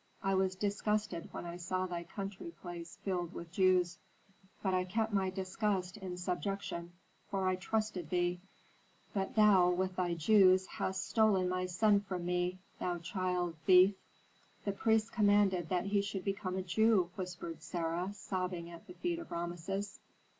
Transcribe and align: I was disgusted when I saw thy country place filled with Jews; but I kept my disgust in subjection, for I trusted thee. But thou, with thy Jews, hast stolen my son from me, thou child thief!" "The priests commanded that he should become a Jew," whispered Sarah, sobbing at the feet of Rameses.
I 0.23 0.33
was 0.33 0.55
disgusted 0.55 1.29
when 1.31 1.45
I 1.45 1.57
saw 1.57 1.85
thy 1.85 2.03
country 2.05 2.49
place 2.59 2.97
filled 3.05 3.35
with 3.35 3.51
Jews; 3.51 3.99
but 4.63 4.73
I 4.73 4.83
kept 4.83 5.13
my 5.13 5.29
disgust 5.29 5.95
in 5.95 6.17
subjection, 6.17 6.93
for 7.29 7.47
I 7.47 7.55
trusted 7.55 8.09
thee. 8.09 8.39
But 9.13 9.35
thou, 9.35 9.69
with 9.69 9.97
thy 9.97 10.15
Jews, 10.15 10.65
hast 10.65 11.07
stolen 11.07 11.47
my 11.47 11.67
son 11.67 11.99
from 11.99 12.25
me, 12.25 12.57
thou 12.79 12.97
child 12.97 13.55
thief!" 13.67 13.93
"The 14.65 14.71
priests 14.71 15.11
commanded 15.11 15.69
that 15.69 15.85
he 15.85 16.01
should 16.01 16.25
become 16.25 16.55
a 16.57 16.63
Jew," 16.63 17.11
whispered 17.15 17.61
Sarah, 17.61 18.09
sobbing 18.11 18.71
at 18.71 18.87
the 18.87 18.93
feet 18.95 19.19
of 19.19 19.29
Rameses. 19.29 19.99